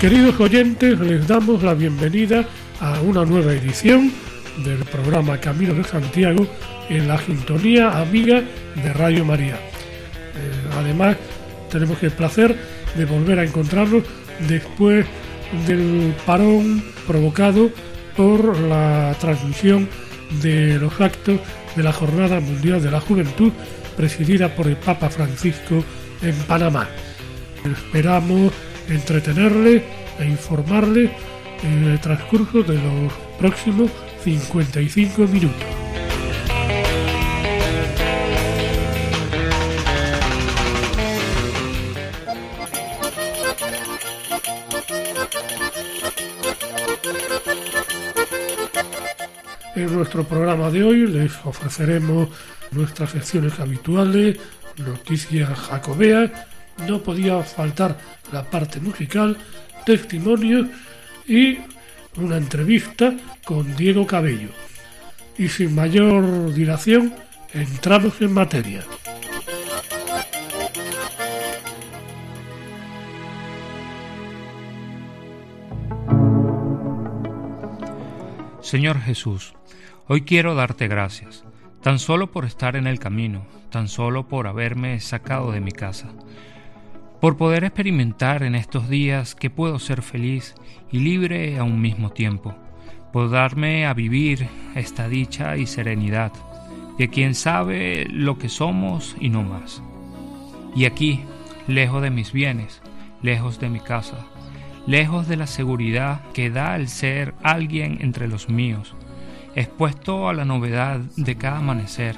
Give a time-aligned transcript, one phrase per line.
[0.00, 2.44] Queridos oyentes, les damos la bienvenida
[2.78, 4.12] a una nueva edición
[4.64, 6.46] del programa Camino de Santiago
[6.88, 8.44] en la sintonía amiga
[8.76, 9.56] de Radio María.
[9.56, 11.16] Eh, además,
[11.68, 12.54] tenemos el placer
[12.96, 14.04] de volver a encontrarnos
[14.46, 15.04] después
[15.66, 17.68] del parón provocado
[18.16, 19.88] por la transmisión
[20.40, 21.40] de los actos
[21.74, 23.52] de la Jornada Mundial de la Juventud
[23.96, 25.82] presidida por el Papa Francisco
[26.22, 26.88] en Panamá.
[27.64, 28.52] Esperamos
[28.88, 29.84] entretenerle
[30.18, 31.10] e informarle
[31.62, 33.90] en el transcurso de los próximos
[34.22, 35.78] 55 minutos.
[49.74, 52.28] En nuestro programa de hoy les ofreceremos
[52.72, 54.36] nuestras secciones habituales,
[54.76, 56.30] noticias jacobeas,
[56.86, 57.98] no podía faltar
[58.32, 59.36] la parte musical,
[59.84, 60.68] testimonios
[61.26, 61.58] y
[62.16, 64.48] una entrevista con Diego Cabello.
[65.36, 67.14] Y sin mayor dilación,
[67.52, 68.84] entramos en materia.
[78.60, 79.54] Señor Jesús,
[80.08, 81.42] hoy quiero darte gracias,
[81.80, 86.08] tan solo por estar en el camino, tan solo por haberme sacado de mi casa
[87.20, 90.54] por poder experimentar en estos días que puedo ser feliz
[90.92, 92.54] y libre a un mismo tiempo,
[93.12, 96.32] por darme a vivir esta dicha y serenidad
[96.96, 99.82] de quien sabe lo que somos y no más.
[100.74, 101.20] Y aquí,
[101.66, 102.82] lejos de mis bienes,
[103.22, 104.26] lejos de mi casa,
[104.86, 108.94] lejos de la seguridad que da el ser alguien entre los míos,
[109.54, 112.16] expuesto a la novedad de cada amanecer,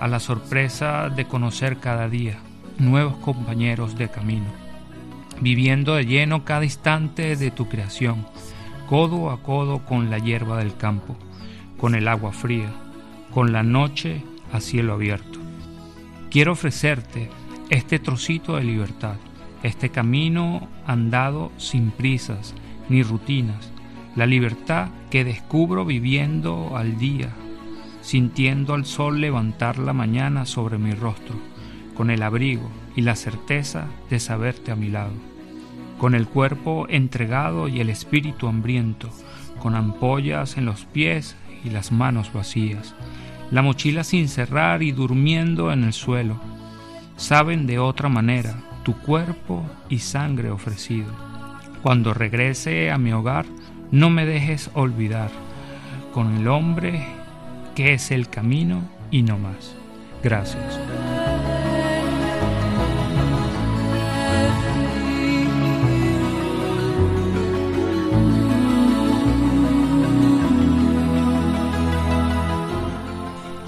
[0.00, 2.38] a la sorpresa de conocer cada día,
[2.78, 4.46] nuevos compañeros de camino,
[5.40, 8.26] viviendo de lleno cada instante de tu creación,
[8.88, 11.16] codo a codo con la hierba del campo,
[11.78, 12.70] con el agua fría,
[13.32, 15.40] con la noche a cielo abierto.
[16.30, 17.30] Quiero ofrecerte
[17.70, 19.16] este trocito de libertad,
[19.62, 22.54] este camino andado sin prisas
[22.88, 23.70] ni rutinas,
[24.16, 27.30] la libertad que descubro viviendo al día,
[28.02, 31.53] sintiendo al sol levantar la mañana sobre mi rostro
[31.94, 35.12] con el abrigo y la certeza de saberte a mi lado,
[35.98, 39.10] con el cuerpo entregado y el espíritu hambriento,
[39.60, 42.94] con ampollas en los pies y las manos vacías,
[43.50, 46.40] la mochila sin cerrar y durmiendo en el suelo.
[47.16, 51.12] Saben de otra manera tu cuerpo y sangre ofrecido.
[51.82, 53.46] Cuando regrese a mi hogar,
[53.90, 55.30] no me dejes olvidar
[56.12, 57.04] con el hombre
[57.74, 59.74] que es el camino y no más.
[60.22, 60.80] Gracias.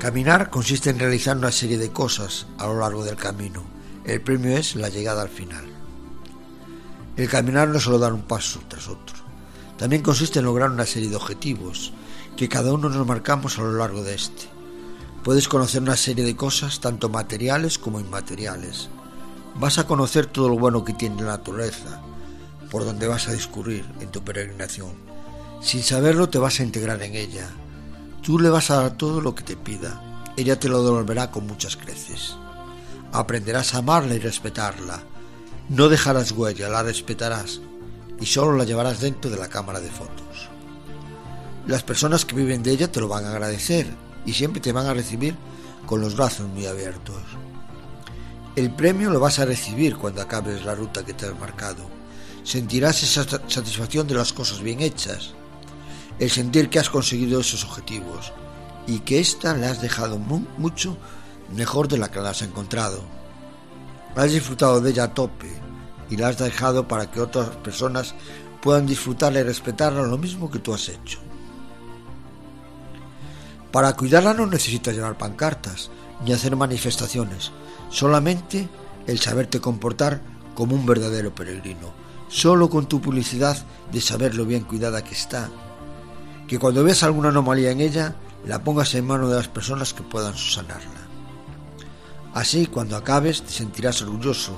[0.07, 3.65] Caminar consiste en realizar una serie de cosas a lo largo del camino.
[4.05, 5.65] El premio es la llegada al final.
[7.17, 9.17] El caminar no solo dar un paso tras otro.
[9.77, 11.93] También consiste en lograr una serie de objetivos
[12.37, 14.45] que cada uno nos marcamos a lo largo de este.
[15.25, 18.89] Puedes conocer una serie de cosas tanto materiales como inmateriales.
[19.57, 22.01] Vas a conocer todo lo bueno que tiene la naturaleza,
[22.71, 24.93] por donde vas a discurrir en tu peregrinación.
[25.61, 27.51] Sin saberlo te vas a integrar en ella,
[28.27, 30.03] Tú le vas a dar todo lo que te pida.
[30.37, 32.35] Ella te lo devolverá con muchas creces.
[33.13, 35.01] Aprenderás a amarla y respetarla.
[35.69, 37.61] No dejarás huella, la respetarás
[38.19, 40.49] y solo la llevarás dentro de la cámara de fotos.
[41.69, 43.87] Las personas que viven de ella te lo van a agradecer
[44.25, 45.37] y siempre te van a recibir
[45.87, 47.23] con los brazos muy abiertos.
[48.57, 51.89] El premio lo vas a recibir cuando acabes la ruta que te has marcado.
[52.43, 55.33] Sentirás esa satisfacción de las cosas bien hechas
[56.19, 58.33] el sentir que has conseguido esos objetivos
[58.87, 60.97] y que ésta le has dejado mucho
[61.55, 63.03] mejor de la que la has encontrado.
[64.15, 65.51] Has disfrutado de ella a tope
[66.09, 68.15] y la has dejado para que otras personas
[68.63, 71.19] puedan disfrutarla y respetarla lo mismo que tú has hecho.
[73.71, 75.91] Para cuidarla no necesitas llevar pancartas
[76.25, 77.53] ni hacer manifestaciones,
[77.91, 78.69] solamente
[79.07, 80.23] el saberte comportar
[80.55, 81.93] como un verdadero peregrino,
[82.29, 83.57] solo con tu publicidad
[83.93, 85.51] de saber lo bien cuidada que está,
[86.49, 88.17] que cuando veas alguna anomalía en ella,
[88.47, 91.07] la pongas en manos de las personas que puedan sanarla.
[92.35, 94.57] Así, cuando acabes, te sentirás orgulloso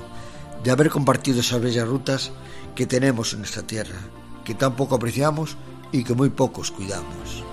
[0.63, 2.31] de haber compartido esas bellas rutas
[2.75, 3.99] que tenemos en nuestra tierra,
[4.43, 5.57] que tan poco apreciamos
[5.91, 7.43] y que muy pocos cuidamos.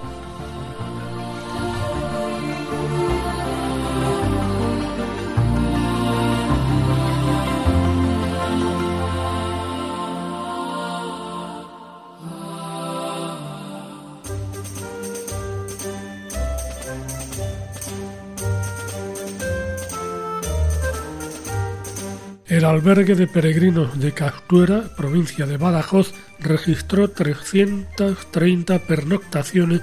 [22.71, 29.81] Albergue de peregrinos de Castuera, provincia de Badajoz, registró 330 pernoctaciones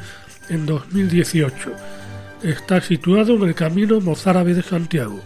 [0.49, 1.71] en 2018.
[2.43, 5.19] Está situado en el camino mozárabe de Santiago.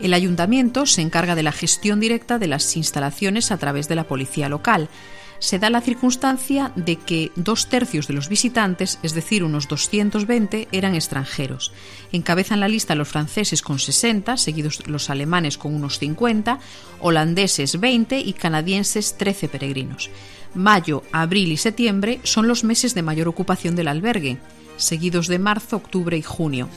[0.00, 4.04] El ayuntamiento se encarga de la gestión directa de las instalaciones a través de la
[4.04, 4.88] policía local
[5.38, 10.68] se da la circunstancia de que dos tercios de los visitantes, es decir, unos 220,
[10.72, 11.72] eran extranjeros.
[12.12, 16.58] Encabezan la lista los franceses con 60, seguidos los alemanes con unos 50,
[17.00, 20.10] holandeses 20 y canadienses 13 peregrinos.
[20.54, 24.38] Mayo, abril y septiembre son los meses de mayor ocupación del albergue,
[24.76, 26.68] seguidos de marzo, octubre y junio.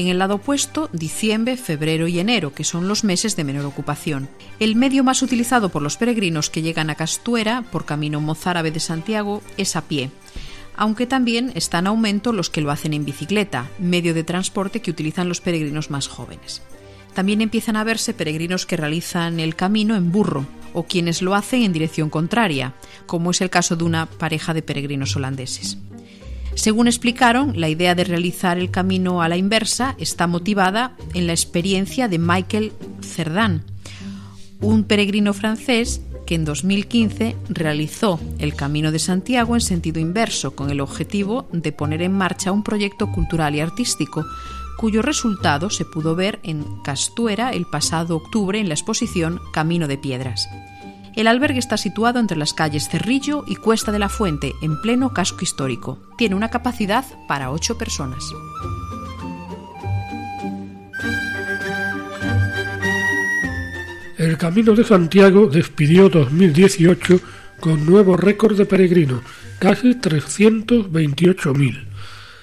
[0.00, 4.30] En el lado opuesto, diciembre, febrero y enero, que son los meses de menor ocupación.
[4.58, 8.80] El medio más utilizado por los peregrinos que llegan a Castuera por camino mozárabe de
[8.80, 10.10] Santiago es a pie,
[10.74, 14.90] aunque también están en aumento los que lo hacen en bicicleta, medio de transporte que
[14.90, 16.62] utilizan los peregrinos más jóvenes.
[17.12, 21.60] También empiezan a verse peregrinos que realizan el camino en burro o quienes lo hacen
[21.60, 22.72] en dirección contraria,
[23.04, 25.76] como es el caso de una pareja de peregrinos holandeses.
[26.54, 31.32] Según explicaron, la idea de realizar el camino a la inversa está motivada en la
[31.32, 33.64] experiencia de Michael Cerdán,
[34.60, 40.70] un peregrino francés que en 2015 realizó el Camino de Santiago en sentido inverso con
[40.70, 44.24] el objetivo de poner en marcha un proyecto cultural y artístico
[44.78, 49.98] cuyo resultado se pudo ver en Castuera el pasado octubre en la exposición Camino de
[49.98, 50.48] Piedras.
[51.20, 55.12] El albergue está situado entre las calles Cerrillo y Cuesta de la Fuente, en pleno
[55.12, 55.98] casco histórico.
[56.16, 58.24] Tiene una capacidad para ocho personas.
[64.16, 67.20] El Camino de Santiago despidió 2018
[67.60, 69.20] con nuevo récord de peregrinos,
[69.58, 71.84] casi 328.000.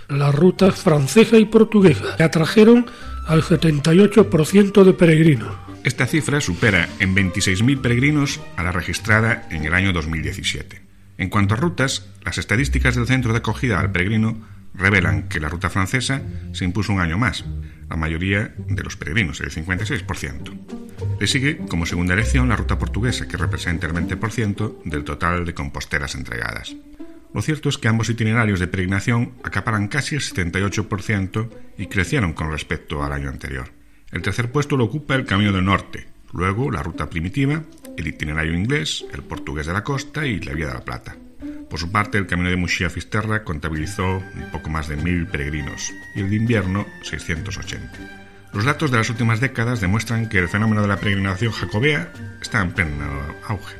[0.10, 2.86] Las rutas francesa y portuguesa atrajeron
[3.26, 5.67] al 78% de peregrinos.
[5.88, 10.82] Esta cifra supera en 26.000 peregrinos a la registrada en el año 2017.
[11.18, 14.38] En cuanto a rutas, las estadísticas del Centro de Acogida al Peregrino
[14.74, 17.46] revelan que la ruta francesa se impuso un año más,
[17.90, 20.58] la mayoría de los peregrinos, el 56%.
[21.22, 25.54] Le sigue como segunda elección la ruta portuguesa, que representa el 20% del total de
[25.54, 26.76] composteras entregadas.
[27.34, 32.52] Lo cierto es que ambos itinerarios de peregrinación acaparan casi el 78% y crecieron con
[32.52, 33.77] respecto al año anterior.
[34.12, 37.64] El tercer puesto lo ocupa el Camino del Norte, luego la ruta primitiva,
[37.98, 41.16] el itinerario inglés, el portugués de la costa y la Vía de la Plata.
[41.70, 45.92] Por su parte, el Camino de Muxía Fisterra contabilizó un poco más de mil peregrinos
[46.16, 48.28] y el de invierno 680.
[48.54, 52.12] Los datos de las últimas décadas demuestran que el fenómeno de la peregrinación jacobea
[52.42, 53.06] está en pleno
[53.46, 53.76] auge.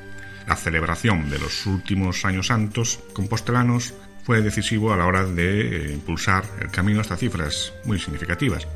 [0.46, 3.94] La celebración de los últimos años santos compostelanos
[4.24, 8.68] fue decisivo a la hora de eh, impulsar el camino hasta cifras muy significativas.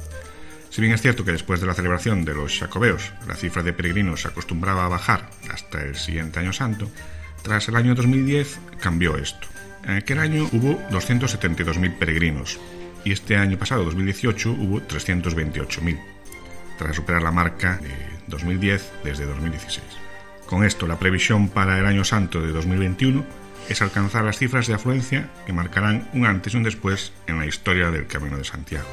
[0.71, 3.73] Si bien es cierto que después de la celebración de los Jacobeos la cifra de
[3.73, 6.89] peregrinos se acostumbraba a bajar hasta el siguiente año santo,
[7.43, 9.49] tras el año 2010 cambió esto.
[9.83, 12.57] En aquel año hubo 272.000 peregrinos
[13.03, 15.99] y este año pasado, 2018, hubo 328.000,
[16.77, 17.91] tras superar la marca de
[18.27, 19.83] 2010 desde 2016.
[20.45, 23.25] Con esto, la previsión para el año santo de 2021
[23.67, 27.45] es alcanzar las cifras de afluencia que marcarán un antes y un después en la
[27.45, 28.87] historia del Camino de Santiago.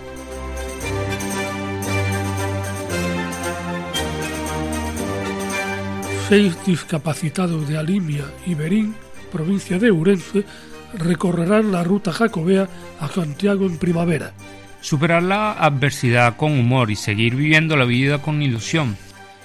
[6.29, 8.95] Seis discapacitados de Alimia y Berín,
[9.33, 10.45] provincia de Urense,
[10.93, 12.69] recorrerán la ruta jacobea
[13.01, 14.35] a Santiago en primavera.
[14.83, 18.97] Superar la adversidad con humor y seguir viviendo la vida con ilusión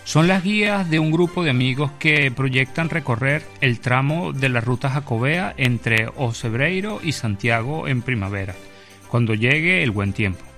[0.03, 4.59] son las guías de un grupo de amigos que proyectan recorrer el tramo de la
[4.59, 8.55] ruta jacobea entre Ocebreiro y Santiago en primavera,
[9.07, 10.52] cuando llegue el buen tiempo.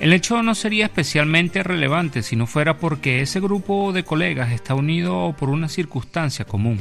[0.00, 4.74] El hecho no sería especialmente relevante si no fuera porque ese grupo de colegas está
[4.74, 6.80] unido por una circunstancia común.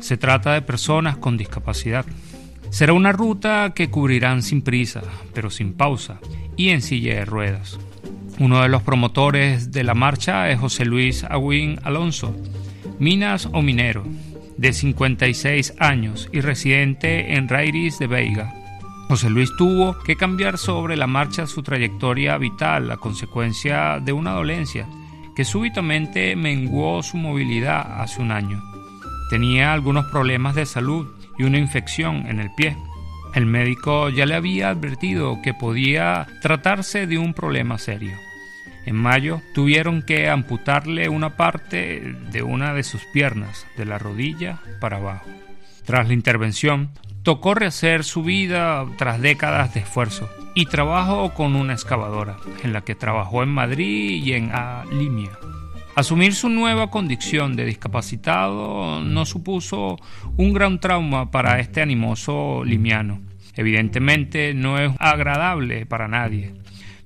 [0.00, 2.04] Se trata de personas con discapacidad.
[2.70, 5.02] Será una ruta que cubrirán sin prisa,
[5.34, 6.18] pero sin pausa,
[6.56, 7.78] y en silla de ruedas.
[8.38, 12.36] Uno de los promotores de la marcha es José Luis Agüín Alonso,
[12.98, 14.04] minas o minero,
[14.56, 18.54] de 56 años y residente en Rairis de Veiga.
[19.08, 24.32] José Luis tuvo que cambiar sobre la marcha su trayectoria vital a consecuencia de una
[24.32, 24.86] dolencia
[25.34, 28.62] que súbitamente menguó su movilidad hace un año.
[29.30, 31.06] Tenía algunos problemas de salud
[31.38, 32.76] y una infección en el pie.
[33.34, 38.12] El médico ya le había advertido que podía tratarse de un problema serio.
[38.84, 44.60] En mayo tuvieron que amputarle una parte de una de sus piernas, de la rodilla
[44.80, 45.30] para abajo.
[45.86, 46.90] Tras la intervención,
[47.28, 52.80] tocó rehacer su vida tras décadas de esfuerzo y trabajo con una excavadora, en la
[52.80, 55.32] que trabajó en Madrid y en Alimia.
[55.94, 59.98] Asumir su nueva condición de discapacitado no supuso
[60.38, 63.20] un gran trauma para este animoso limiano.
[63.54, 66.54] Evidentemente no es agradable para nadie.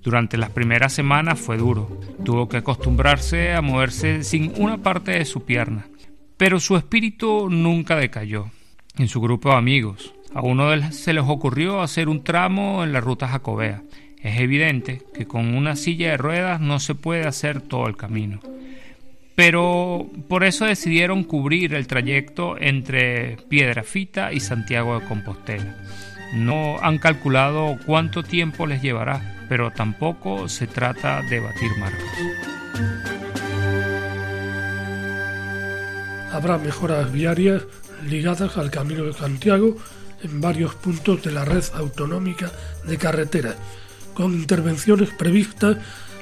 [0.04, 1.98] Durante las primeras semanas fue duro.
[2.24, 5.88] Tuvo que acostumbrarse a moverse sin una parte de su pierna.
[6.36, 8.52] Pero su espíritu nunca decayó
[8.98, 10.14] en su grupo de amigos.
[10.34, 13.82] A uno de ellos se les ocurrió hacer un tramo en la ruta jacobea.
[14.22, 18.40] Es evidente que con una silla de ruedas no se puede hacer todo el camino.
[19.34, 25.76] Pero por eso decidieron cubrir el trayecto entre Piedrafita y Santiago de Compostela.
[26.34, 32.08] No han calculado cuánto tiempo les llevará, pero tampoco se trata de batir marcos.
[36.32, 37.62] Habrá mejoras viarias
[38.08, 39.76] ligadas al Camino de Santiago
[40.22, 42.50] en varios puntos de la red autonómica
[42.84, 43.56] de carreteras,
[44.14, 45.78] con intervenciones previstas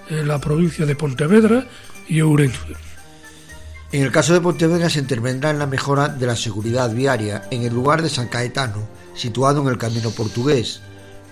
[0.08, 1.66] en la provincia de Pontevedra
[2.08, 2.75] y Ourense.
[3.92, 7.62] En el caso de Pontevedra se intervendrá en la mejora de la seguridad viaria en
[7.62, 10.80] el lugar de San Caetano, situado en el camino portugués,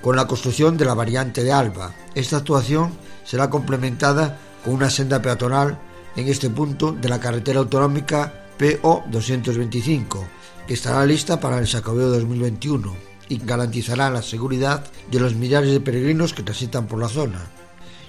[0.03, 1.95] con la construcción de la variante de Alba.
[2.15, 2.93] Esta actuación
[3.25, 5.79] será complementada con una senda peatonal
[6.17, 10.27] en este punto de la carretera autonómica PO 225,
[10.69, 12.95] que estará lista para el Sacobeo 2021
[13.31, 17.41] y garantizará la seguridad de los millares de peregrinos que transitan por la zona.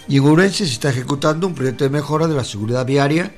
[0.10, 3.34] Y en Ourense se está ejecutando un proyecto de mejora de la seguridad viaria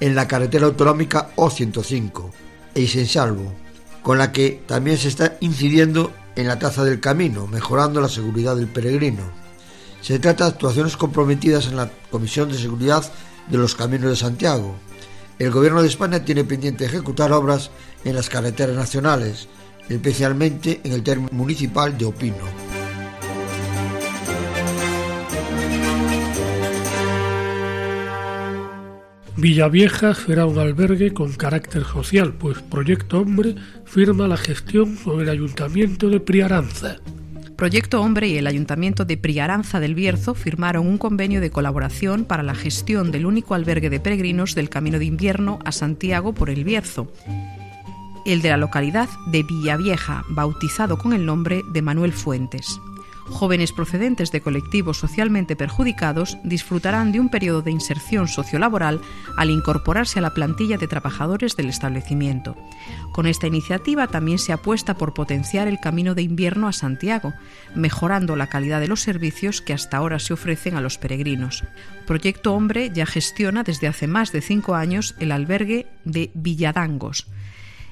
[0.00, 2.30] en la carretera autonómica O105,
[3.06, 3.54] Salvo,
[4.02, 8.54] con la que también se está incidiendo en la traza del camino, mejorando la seguridad
[8.54, 9.22] del peregrino.
[10.02, 13.10] Se trata de actuaciones comprometidas en la Comisión de Seguridad
[13.48, 14.76] de los Caminos de Santiago,
[15.38, 17.70] el Gobierno de España tiene pendiente ejecutar obras
[18.04, 19.48] en las carreteras nacionales,
[19.88, 22.68] especialmente en el término municipal de Opino.
[29.36, 35.30] Villavieja será un albergue con carácter social, pues Proyecto Hombre firma la gestión sobre el
[35.30, 36.96] Ayuntamiento de Priaranza.
[37.54, 42.42] Proyecto Hombre y el Ayuntamiento de Priaranza del Bierzo firmaron un convenio de colaboración para
[42.42, 46.64] la gestión del único albergue de peregrinos del Camino de Invierno a Santiago por el
[46.64, 47.12] Bierzo,
[48.24, 52.80] el de la localidad de Villavieja, bautizado con el nombre de Manuel Fuentes
[53.28, 59.00] jóvenes procedentes de colectivos socialmente perjudicados disfrutarán de un periodo de inserción sociolaboral
[59.36, 62.56] al incorporarse a la plantilla de trabajadores del establecimiento.
[63.12, 67.34] Con esta iniciativa también se apuesta por potenciar el camino de invierno a Santiago,
[67.74, 71.64] mejorando la calidad de los servicios que hasta ahora se ofrecen a los peregrinos.
[72.06, 77.26] Proyecto Hombre ya gestiona desde hace más de cinco años el albergue de Villadangos,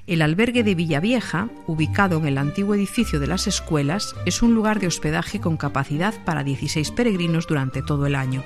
[0.06, 4.78] el albergue de Villavieja, ubicado en el antiguo edificio de las escuelas, es un lugar
[4.78, 8.44] de hospedaje con capacidad para 16 peregrinos durante todo el año.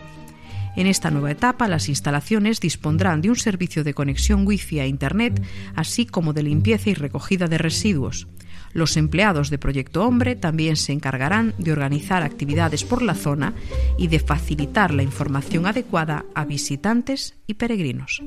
[0.77, 5.43] En esta nueva etapa, las instalaciones dispondrán de un servicio de conexión Wi-Fi a Internet,
[5.75, 8.29] así como de limpieza y recogida de residuos.
[8.73, 13.53] Los empleados de Proyecto Hombre también se encargarán de organizar actividades por la zona
[13.99, 18.23] y de facilitar la información adecuada a visitantes y peregrinos.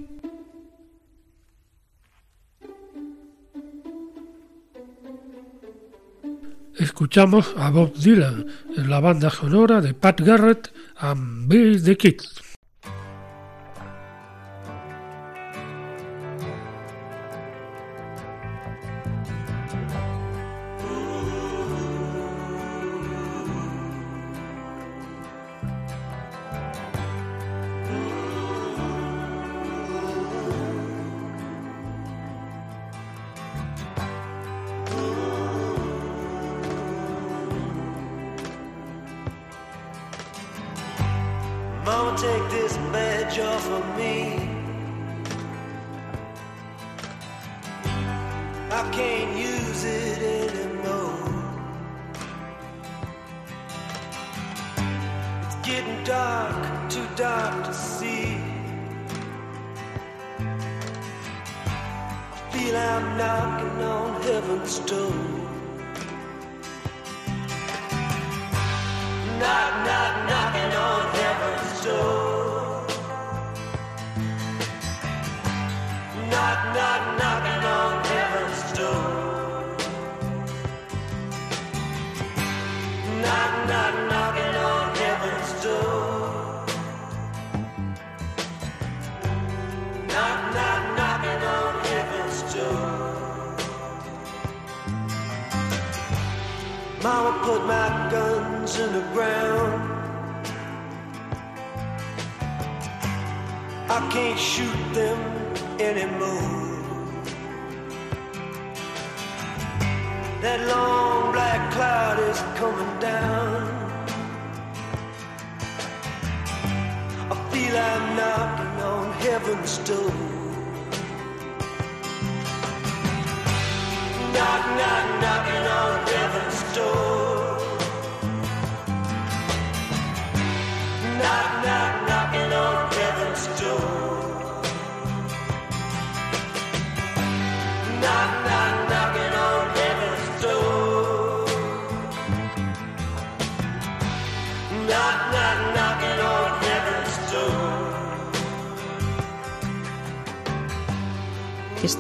[6.78, 12.43] Escuchamos a Bob Dylan en la banda sonora de Pat Garrett and Bill the Kids.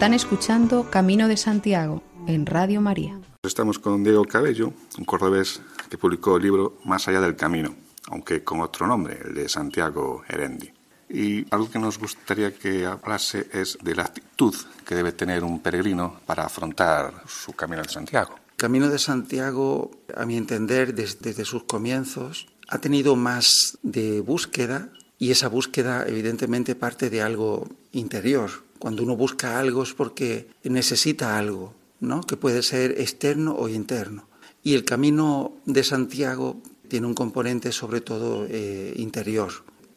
[0.04, 3.18] Están escuchando Camino de Santiago en Radio María.
[3.42, 7.74] Estamos con Diego Cabello, un cordobés que publicó el libro Más allá del camino,
[8.10, 10.70] aunque con otro nombre, el de Santiago Herendi.
[11.10, 14.54] Y algo que nos gustaría que hablase es de la actitud
[14.86, 18.36] que debe tener un peregrino para afrontar su camino de Santiago.
[18.58, 24.89] Camino de Santiago, a mi entender, des- desde sus comienzos, ha tenido más de búsqueda
[25.18, 28.52] y esa búsqueda evidentemente parte de algo interior.
[28.84, 32.19] Cuando uno busca algo es porque necesita algo, ¿no?
[32.19, 34.28] que puede ser externo o interno.
[34.62, 36.58] Y el camino de Santiago
[36.89, 39.54] tiene un componente sobre todo eh, interior.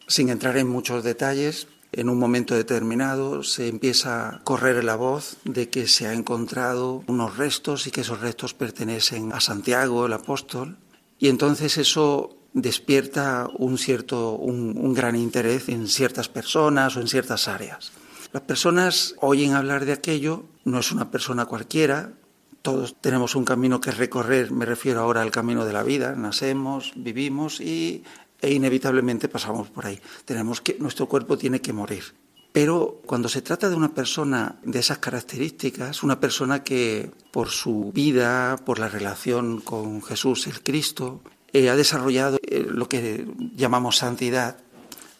[0.07, 5.35] Sin entrar en muchos detalles, en un momento determinado se empieza a correr la voz
[5.43, 10.13] de que se ha encontrado unos restos y que esos restos pertenecen a Santiago, el
[10.13, 10.77] apóstol,
[11.19, 17.09] y entonces eso despierta un cierto, un, un gran interés en ciertas personas o en
[17.09, 17.91] ciertas áreas.
[18.33, 22.13] Las personas oyen hablar de aquello, no es una persona cualquiera,
[22.61, 26.91] todos tenemos un camino que recorrer, me refiero ahora al camino de la vida, nacemos,
[26.95, 28.03] vivimos y
[28.41, 29.99] e inevitablemente pasamos por ahí.
[30.25, 32.03] Tenemos que nuestro cuerpo tiene que morir.
[32.51, 37.91] Pero cuando se trata de una persona de esas características, una persona que por su
[37.93, 41.21] vida, por la relación con Jesús el Cristo,
[41.53, 44.57] eh, ha desarrollado eh, lo que llamamos santidad,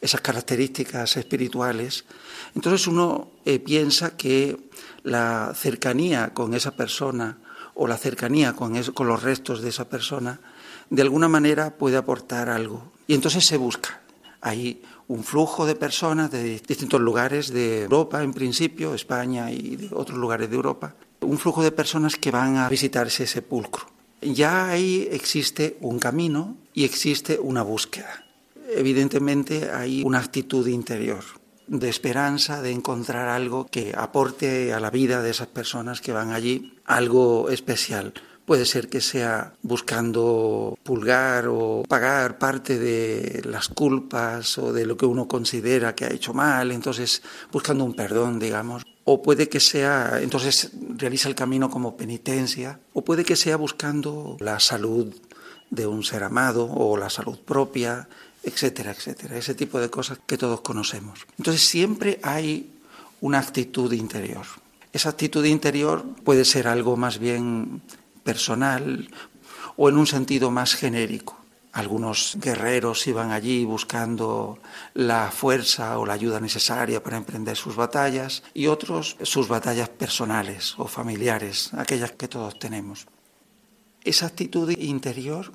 [0.02, 2.06] esas características espirituales,
[2.56, 4.58] entonces uno eh, piensa que
[5.04, 7.38] la cercanía con esa persona
[7.74, 10.40] o la cercanía con, con los restos de esa persona,
[10.90, 12.92] de alguna manera puede aportar algo.
[13.08, 14.02] Y entonces se busca.
[14.42, 20.18] Hay un flujo de personas de distintos lugares de Europa, en principio, España y otros
[20.18, 23.88] lugares de Europa, un flujo de personas que van a visitar ese sepulcro.
[24.22, 28.27] Ya ahí existe un camino y existe una búsqueda.
[28.68, 31.24] Evidentemente hay una actitud interior
[31.68, 36.32] de esperanza, de encontrar algo que aporte a la vida de esas personas que van
[36.32, 38.14] allí algo especial.
[38.46, 44.96] Puede ser que sea buscando pulgar o pagar parte de las culpas o de lo
[44.96, 48.84] que uno considera que ha hecho mal, entonces buscando un perdón, digamos.
[49.04, 54.38] O puede que sea, entonces realiza el camino como penitencia, o puede que sea buscando
[54.40, 55.14] la salud
[55.70, 58.08] de un ser amado o la salud propia,
[58.48, 59.38] etcétera, etcétera.
[59.38, 61.28] Ese tipo de cosas que todos conocemos.
[61.38, 62.72] Entonces siempre hay
[63.20, 64.46] una actitud interior.
[64.94, 67.82] Esa actitud interior puede ser algo más bien
[68.24, 69.10] personal
[69.76, 71.38] o en un sentido más genérico.
[71.74, 74.60] Algunos guerreros iban allí buscando
[74.94, 80.74] la fuerza o la ayuda necesaria para emprender sus batallas y otros sus batallas personales
[80.78, 83.06] o familiares, aquellas que todos tenemos.
[84.08, 85.52] Esa actitud interior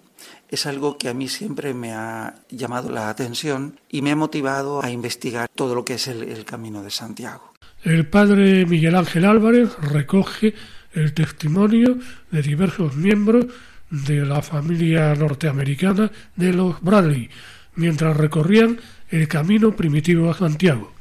[0.50, 4.84] es algo que a mí siempre me ha llamado la atención y me ha motivado
[4.84, 7.54] a investigar todo lo que es el, el camino de Santiago.
[7.82, 10.54] El padre Miguel Ángel Álvarez recoge
[10.92, 11.96] el testimonio
[12.30, 13.46] de diversos miembros
[13.88, 17.30] de la familia norteamericana de los Bradley
[17.76, 20.92] mientras recorrían el camino primitivo a Santiago.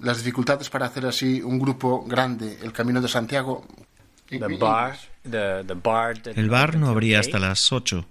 [0.00, 3.66] Las dificultades para hacer así un grupo grande, el Camino de Santiago.
[6.34, 8.06] El bar no abría hasta las 8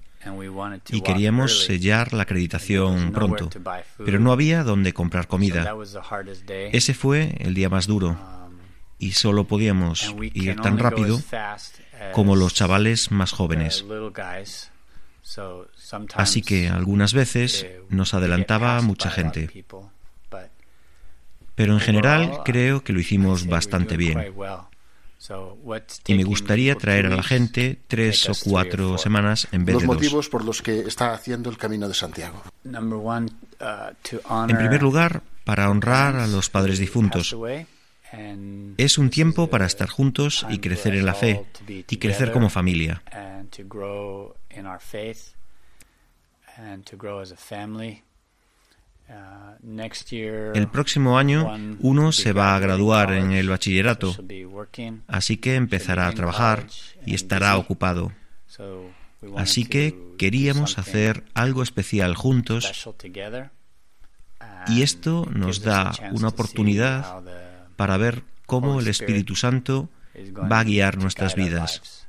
[0.89, 3.49] y queríamos sellar la acreditación pronto,
[3.97, 5.75] pero no había donde comprar comida.
[6.71, 8.17] Ese fue el día más duro.
[8.97, 11.19] y solo podíamos ir tan rápido
[12.13, 13.86] como los chavales más jóvenes.
[16.15, 19.65] Así que algunas veces nos adelantaba mucha gente.
[21.56, 24.34] Pero en general creo que lo hicimos bastante bien.
[26.07, 29.83] Y me gustaría traer a la gente tres o cuatro semanas en vez de dos.
[29.83, 32.43] Los motivos por los que está haciendo el Camino de Santiago.
[32.63, 37.35] En primer lugar, para honrar a los padres difuntos.
[38.77, 43.01] Es un tiempo para estar juntos y crecer en la fe y crecer como familia.
[49.07, 54.15] El próximo año uno se va a graduar en el bachillerato,
[55.07, 56.67] así que empezará a trabajar
[57.05, 58.11] y estará ocupado.
[59.37, 62.87] Así que queríamos hacer algo especial juntos
[64.67, 67.23] y esto nos da una oportunidad
[67.75, 69.89] para ver cómo el Espíritu Santo
[70.51, 72.04] va a guiar nuestras vidas.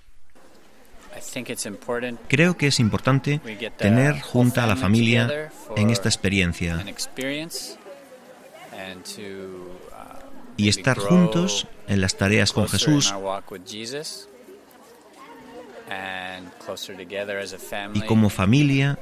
[2.28, 3.40] Creo que es importante
[3.76, 6.84] tener junta a la familia en esta experiencia
[10.56, 13.14] y estar juntos en las tareas con Jesús
[17.94, 18.98] y como familia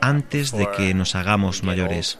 [0.00, 2.18] antes de que nos hagamos mayores.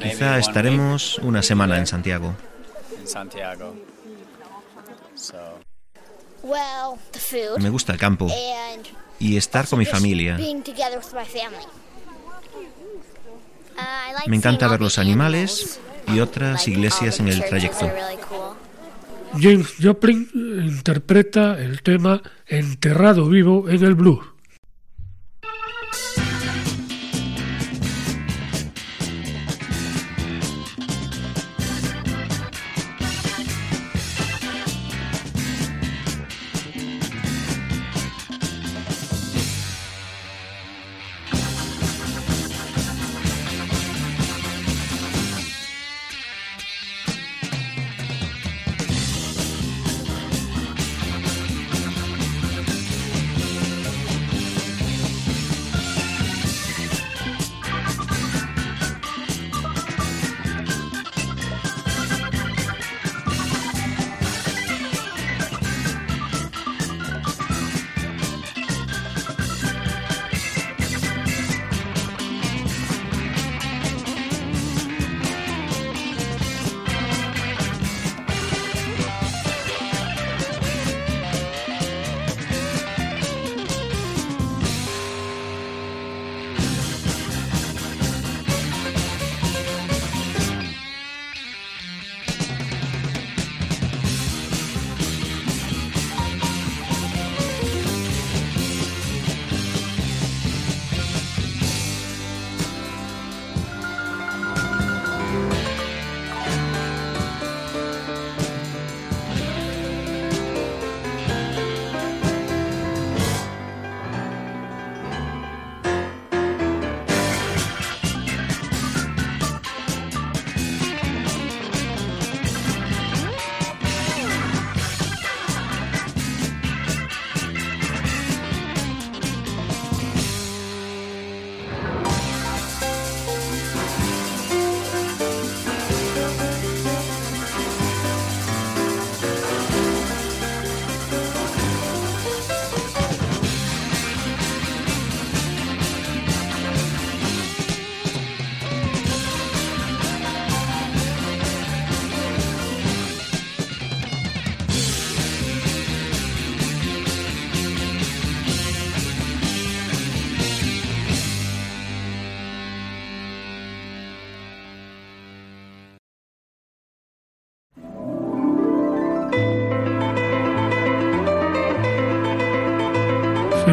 [0.00, 2.34] Quizá estaremos una semana en Santiago.
[7.58, 8.28] Me gusta el campo
[9.18, 10.38] y estar con mi familia.
[14.26, 17.90] Me encanta ver los animales y otras iglesias en el trayecto.
[19.38, 24.24] James Joplin interpreta el tema Enterrado vivo en el blues.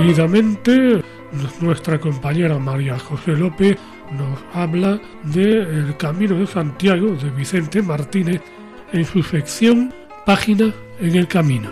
[0.04, 1.02] Seguidamente,
[1.62, 3.78] nuestra compañera María José López
[4.12, 8.42] nos habla de El Camino de Santiago de Vicente Martínez
[8.92, 9.94] en su sección
[10.26, 11.72] Página en el Camino.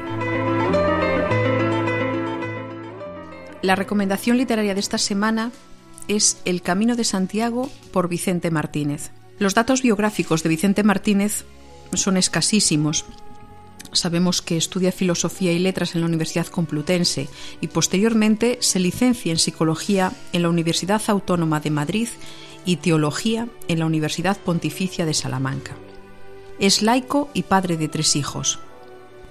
[3.61, 5.51] La recomendación literaria de esta semana
[6.07, 9.11] es El Camino de Santiago por Vicente Martínez.
[9.39, 11.43] Los datos biográficos de Vicente Martínez
[11.95, 13.03] son escasísimos,
[13.93, 17.27] Sabemos que estudia Filosofía y Letras en la Universidad Complutense
[17.59, 22.07] y posteriormente se licencia en Psicología en la Universidad Autónoma de Madrid
[22.65, 25.75] y Teología en la Universidad Pontificia de Salamanca.
[26.59, 28.59] Es laico y padre de tres hijos.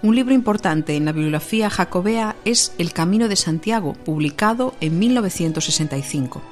[0.02, 6.42] Un libro importante en la bibliografía jacobea es El Camino de Santiago, publicado en 1965.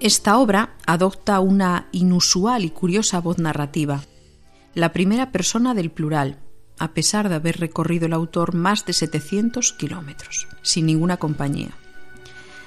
[0.00, 4.02] Esta obra adopta una inusual y curiosa voz narrativa,
[4.74, 6.38] la primera persona del plural,
[6.80, 11.70] a pesar de haber recorrido el autor más de 700 kilómetros, sin ninguna compañía.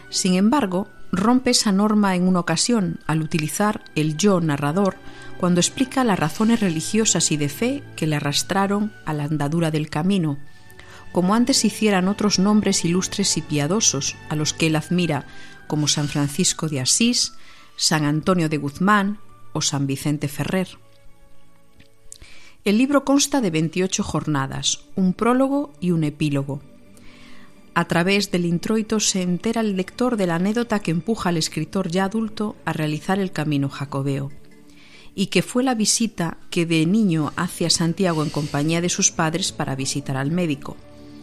[0.10, 4.97] Sin embargo, rompe esa norma en una ocasión al utilizar el yo narrador
[5.39, 9.89] cuando explica las razones religiosas y de fe que le arrastraron a la andadura del
[9.89, 10.38] camino,
[11.12, 15.26] como antes hicieran otros nombres ilustres y piadosos a los que él admira,
[15.65, 17.34] como San Francisco de Asís,
[17.76, 19.17] San Antonio de Guzmán
[19.54, 20.83] o San Vicente Ferrer.
[22.65, 26.62] El libro consta de 28 jornadas, un prólogo y un epílogo.
[27.73, 31.89] A través del introito se entera el lector de la anécdota que empuja al escritor
[31.89, 34.32] ya adulto a realizar el camino jacobeo,
[35.13, 39.12] y que fue la visita que de niño hace a Santiago en compañía de sus
[39.12, 40.78] padres para visitar al médico.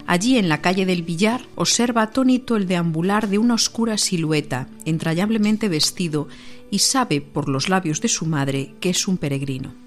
[0.06, 5.70] Allí, en la calle del Villar, observa atónito el deambular de una oscura silueta, entrañablemente
[5.70, 6.28] vestido,
[6.70, 9.79] y sabe por los labios de su madre que es un peregrino.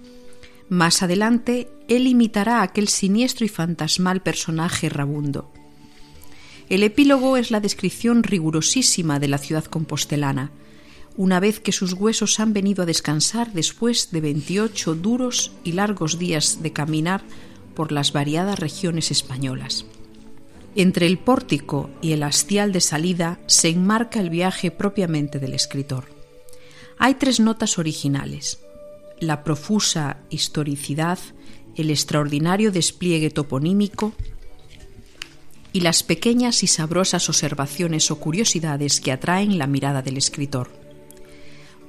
[0.74, 5.52] Más adelante, él imitará a aquel siniestro y fantasmal personaje rabundo.
[6.68, 10.50] El epílogo es la descripción rigurosísima de la ciudad compostelana,
[11.16, 16.18] una vez que sus huesos han venido a descansar después de 28 duros y largos
[16.18, 17.22] días de caminar
[17.76, 19.86] por las variadas regiones españolas.
[20.74, 26.06] Entre el pórtico y el hastial de salida se enmarca el viaje propiamente del escritor.
[26.98, 28.58] Hay tres notas originales
[29.24, 31.20] la profusa historicidad,
[31.76, 34.14] el extraordinario despliegue toponímico
[35.72, 40.70] y las pequeñas y sabrosas observaciones o curiosidades que atraen la mirada del escritor.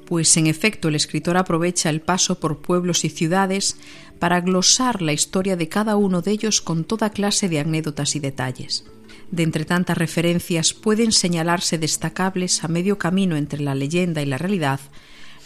[0.07, 3.77] Pues en efecto el escritor aprovecha el paso por pueblos y ciudades
[4.19, 8.21] para glosar la historia de cada uno de ellos con toda clase de anécdotas y
[8.21, 8.85] detalles.
[9.31, 14.39] De entre tantas referencias pueden señalarse destacables a medio camino entre la leyenda y la
[14.39, 14.81] realidad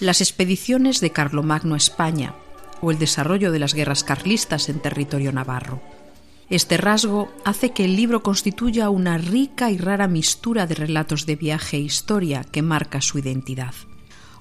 [0.01, 2.35] las expediciones de Carlomagno a España
[2.81, 5.83] o el desarrollo de las guerras carlistas en territorio navarro.
[6.51, 11.37] Este rasgo hace que el libro constituya una rica y rara mistura de relatos de
[11.37, 13.75] viaje e historia que marca su identidad.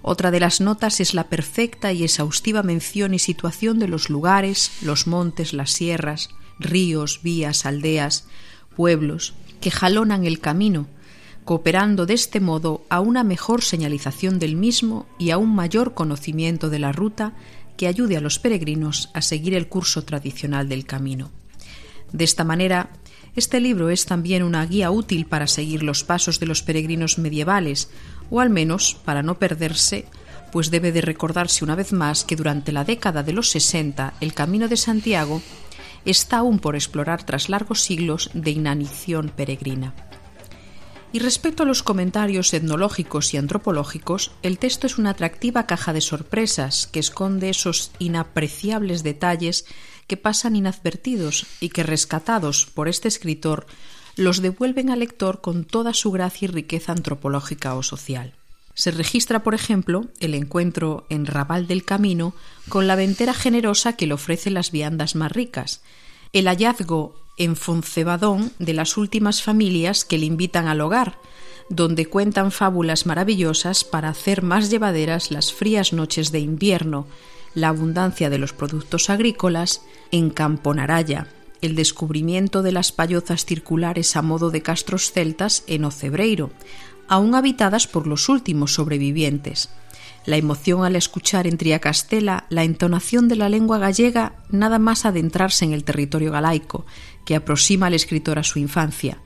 [0.04, 4.72] Otra de las notas es la perfecta y exhaustiva mención y situación de los lugares,
[4.82, 8.26] los montes, las sierras, ríos, vías, aldeas,
[8.76, 10.88] pueblos, que jalonan el camino
[11.48, 16.70] cooperando de este modo a una mejor señalización del mismo y a un mayor conocimiento
[16.70, 17.32] de la ruta
[17.78, 21.32] que ayude a los peregrinos a seguir el curso tradicional del camino.
[22.12, 22.90] De esta manera,
[23.34, 27.90] este libro es también una guía útil para seguir los pasos de los peregrinos medievales,
[28.30, 30.04] o al menos para no perderse,
[30.52, 34.34] pues debe de recordarse una vez más que durante la década de los 60 el
[34.34, 35.42] Camino de Santiago
[36.04, 39.94] está aún por explorar tras largos siglos de inanición peregrina.
[41.18, 46.00] Y respecto a los comentarios etnológicos y antropológicos, el texto es una atractiva caja de
[46.00, 49.66] sorpresas que esconde esos inapreciables detalles
[50.06, 53.66] que pasan inadvertidos y que, rescatados por este escritor,
[54.16, 58.36] los devuelven al lector con toda su gracia y riqueza antropológica o social.
[58.76, 62.36] Se registra, por ejemplo, el encuentro en Raval del Camino
[62.70, 65.82] con la ventera generosa que le ofrece las viandas más ricas,
[66.32, 71.20] el hallazgo en Foncebadón de las últimas familias que le invitan al hogar,
[71.70, 77.08] donde cuentan fábulas maravillosas para hacer más llevaderas las frías noches de invierno,
[77.54, 81.28] la abundancia de los productos agrícolas en Camponaraya,
[81.62, 86.52] el descubrimiento de las payozas circulares a modo de castros celtas en Ocebreiro,
[87.08, 89.70] aún habitadas por los últimos sobrevivientes,
[90.28, 95.64] la emoción al escuchar en Triacastela la entonación de la lengua gallega nada más adentrarse
[95.64, 96.86] en el territorio galaico,
[97.24, 99.20] que aproxima al escritor a su infancia,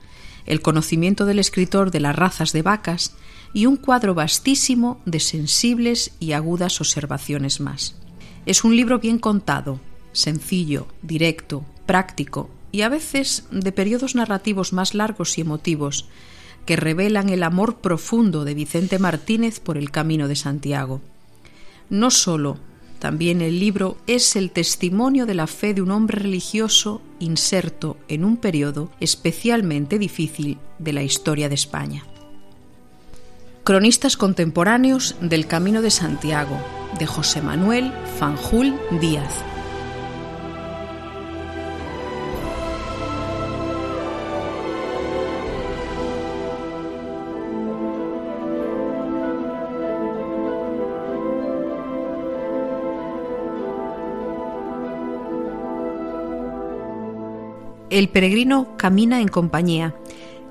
[0.46, 3.16] el conocimiento del escritor de las razas de vacas
[3.52, 7.96] y un cuadro vastísimo de sensibles y agudas observaciones más.
[8.46, 9.80] Es un libro bien contado,
[10.12, 16.06] sencillo, directo, práctico y a veces de periodos narrativos más largos y emotivos,
[16.66, 21.00] que revelan el amor profundo de Vicente Martínez por el Camino de Santiago.
[21.90, 22.58] No solo,
[22.98, 28.24] también el libro es el testimonio de la fe de un hombre religioso inserto en
[28.24, 32.04] un periodo especialmente difícil de la historia de España.
[33.64, 36.56] Cronistas contemporáneos del Camino de Santiago,
[36.98, 39.51] de José Manuel Fanjul Díaz.
[57.92, 59.94] El peregrino camina en compañía.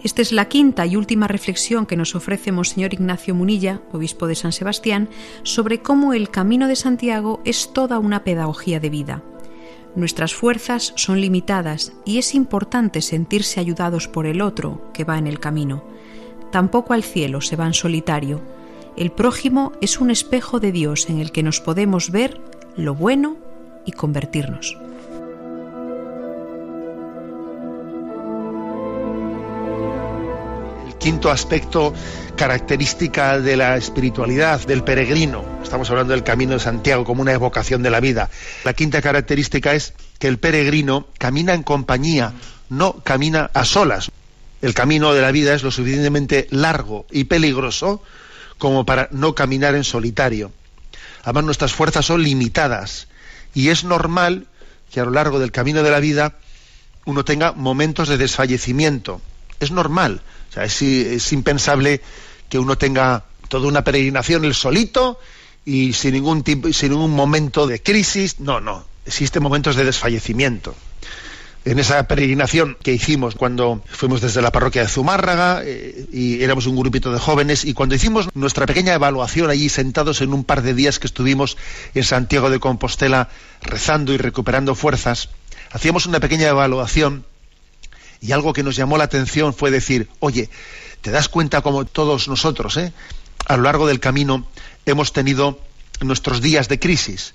[0.03, 4.35] Esta es la quinta y última reflexión que nos ofrece Monseñor Ignacio Munilla, obispo de
[4.35, 5.09] San Sebastián,
[5.41, 9.23] sobre cómo el camino de Santiago es toda una pedagogía de vida.
[9.95, 15.25] Nuestras fuerzas son limitadas y es importante sentirse ayudados por el otro que va en
[15.25, 15.83] el camino.
[16.51, 18.39] Tampoco al cielo se va en solitario.
[18.95, 22.39] El prójimo es un espejo de Dios en el que nos podemos ver
[22.77, 23.37] lo bueno
[23.83, 24.77] y convertirnos.
[31.01, 31.93] Quinto aspecto
[32.35, 35.43] característica de la espiritualidad del peregrino.
[35.63, 38.29] Estamos hablando del camino de Santiago como una evocación de la vida.
[38.63, 42.33] La quinta característica es que el peregrino camina en compañía,
[42.69, 44.11] no camina a solas.
[44.61, 48.03] El camino de la vida es lo suficientemente largo y peligroso
[48.59, 50.51] como para no caminar en solitario.
[51.23, 53.07] Además, nuestras fuerzas son limitadas
[53.55, 54.45] y es normal
[54.91, 56.35] que a lo largo del camino de la vida
[57.05, 59.19] uno tenga momentos de desfallecimiento.
[59.59, 60.21] Es normal.
[60.51, 62.01] O sea, es, impensable
[62.49, 65.17] que uno tenga toda una peregrinación el solito
[65.63, 68.41] y sin ningún, tipo, sin ningún momento de crisis.
[68.41, 68.83] No, no.
[69.05, 70.75] Existen momentos de desfallecimiento.
[71.63, 76.65] En esa peregrinación que hicimos cuando fuimos desde la parroquia de Zumárraga eh, y éramos
[76.65, 80.63] un grupito de jóvenes y cuando hicimos nuestra pequeña evaluación allí sentados en un par
[80.63, 81.57] de días que estuvimos
[81.93, 83.29] en Santiago de Compostela
[83.61, 85.29] rezando y recuperando fuerzas,
[85.71, 87.25] hacíamos una pequeña evaluación
[88.21, 90.49] y algo que nos llamó la atención fue decir, oye,
[91.01, 92.93] ¿te das cuenta como todos nosotros, eh,
[93.47, 94.47] a lo largo del camino,
[94.85, 95.59] hemos tenido
[96.01, 97.33] nuestros días de crisis?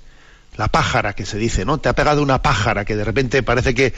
[0.57, 1.79] La pájara que se dice, ¿no?
[1.79, 3.93] Te ha pegado una pájara que de repente parece que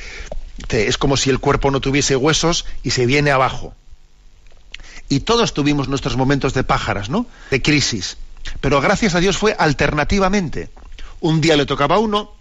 [0.71, 3.75] es como si el cuerpo no tuviese huesos y se viene abajo.
[5.11, 7.27] Y todos tuvimos nuestros momentos de pájaras, ¿no?
[7.51, 8.17] De crisis.
[8.61, 10.71] Pero gracias a Dios fue alternativamente.
[11.21, 12.33] Un día le tocaba a uno,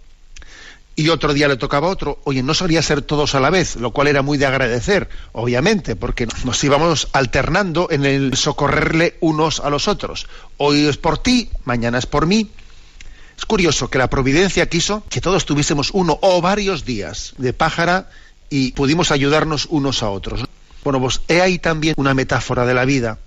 [0.98, 2.18] y otro día le tocaba otro.
[2.24, 5.94] Oye, no solía ser todos a la vez, lo cual era muy de agradecer, obviamente,
[5.94, 10.26] porque nos íbamos alternando en el socorrerle unos a los otros.
[10.56, 12.50] Hoy es por ti, mañana es por mí.
[13.36, 18.10] Es curioso que la providencia quiso que todos tuviésemos uno o varios días de pájara
[18.50, 20.46] y pudimos ayudarnos unos a otros.
[20.82, 23.20] Bueno, pues he ahí también una metáfora de la vida.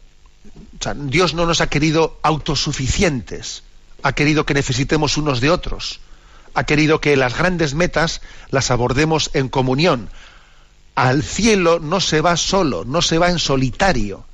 [0.78, 3.64] O sea, Dios no nos ha querido autosuficientes,
[4.04, 6.02] ha querido que necesitemos unos de otros
[6.54, 10.10] ha querido que las grandes metas las abordemos en comunión.
[10.96, 14.26] Al cielo no se va solo, no se va en solitario.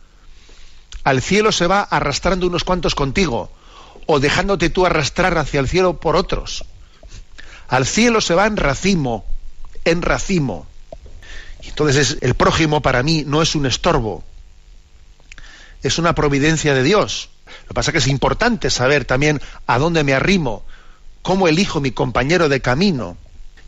[1.03, 3.51] Al cielo se va arrastrando unos cuantos contigo
[4.07, 6.65] o dejándote tú arrastrar hacia el cielo por otros.
[7.67, 9.25] Al cielo se va en racimo,
[9.85, 10.65] en racimo.
[11.61, 14.23] Entonces el prójimo para mí no es un estorbo,
[15.83, 17.29] es una providencia de Dios.
[17.45, 20.63] Lo que pasa es que es importante saber también a dónde me arrimo,
[21.27, 23.17] cómo elijo mi compañero de camino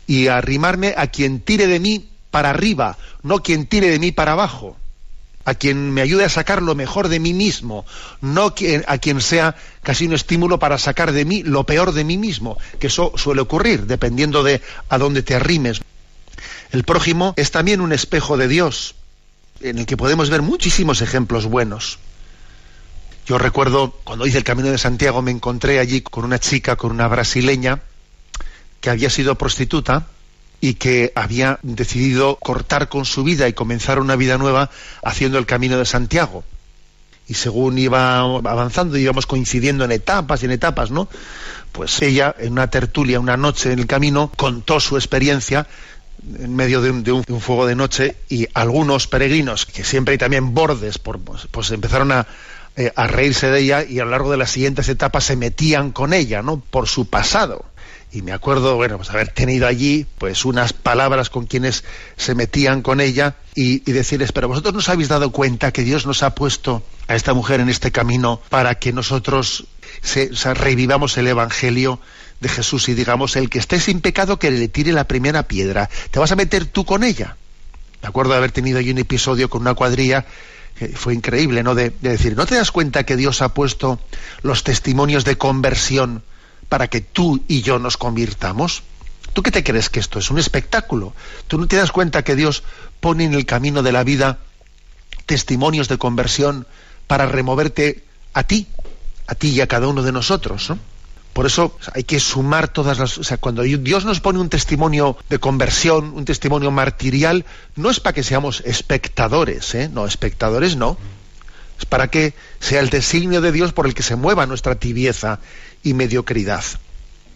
[0.06, 4.32] y arrimarme a quien tire de mí para arriba, no quien tire de mí para
[4.32, 4.78] abajo,
[5.44, 7.84] a quien me ayude a sacar lo mejor de mí mismo,
[8.22, 8.54] no
[8.86, 12.56] a quien sea casi un estímulo para sacar de mí lo peor de mí mismo,
[12.78, 15.82] que eso suele ocurrir dependiendo de a dónde te arrimes.
[16.72, 18.94] El prójimo es también un espejo de Dios,
[19.60, 21.98] en el que podemos ver muchísimos ejemplos buenos.
[23.26, 26.90] Yo recuerdo cuando hice el Camino de Santiago me encontré allí con una chica, con
[26.90, 27.80] una brasileña,
[28.80, 30.06] que había sido prostituta
[30.60, 34.70] y que había decidido cortar con su vida y comenzar una vida nueva
[35.02, 36.44] haciendo el Camino de Santiago.
[37.28, 41.08] Y según iba avanzando, íbamos coincidiendo en etapas y en etapas, ¿no?
[41.70, 45.68] Pues ella, en una tertulia, una noche en el camino, contó su experiencia
[46.38, 50.98] en medio de un, fuego de noche y algunos peregrinos, que siempre hay también bordes,
[50.98, 52.26] por, pues, pues empezaron a,
[52.76, 55.90] eh, a reírse de ella y a lo largo de las siguientes etapas se metían
[55.90, 56.60] con ella, ¿no?
[56.60, 57.64] Por su pasado.
[58.12, 61.84] Y me acuerdo, bueno, pues haber tenido allí pues unas palabras con quienes
[62.16, 66.24] se metían con ella y, decirles, pero vosotros nos habéis dado cuenta que Dios nos
[66.24, 69.66] ha puesto a esta mujer en este camino para que nosotros
[70.02, 72.00] se, revivamos el Evangelio
[72.40, 75.88] de Jesús y digamos, el que esté sin pecado que le tire la primera piedra.
[76.10, 77.36] ¿Te vas a meter tú con ella?
[78.02, 80.26] Me acuerdo de haber tenido allí un episodio con una cuadrilla
[80.88, 81.74] fue increíble, ¿no?
[81.74, 84.00] De, decir, ¿no te das cuenta que Dios ha puesto
[84.42, 86.22] los testimonios de conversión
[86.68, 88.82] para que tú y yo nos convirtamos?
[89.32, 91.14] ¿Tú qué te crees que esto es un espectáculo?
[91.46, 92.62] ¿Tú no te das cuenta que Dios
[93.00, 94.38] pone en el camino de la vida
[95.26, 96.66] testimonios de conversión
[97.06, 98.66] para removerte a ti,
[99.26, 100.70] a ti y a cada uno de nosotros?
[100.70, 100.78] ¿no?
[101.40, 103.16] Por eso hay que sumar todas las...
[103.16, 107.98] O sea, cuando Dios nos pone un testimonio de conversión, un testimonio martirial, no es
[107.98, 109.88] para que seamos espectadores, ¿eh?
[109.88, 110.98] No, espectadores no.
[111.78, 115.38] Es para que sea el designio de Dios por el que se mueva nuestra tibieza
[115.82, 116.62] y mediocridad.